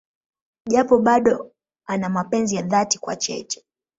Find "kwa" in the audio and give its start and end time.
2.99-3.15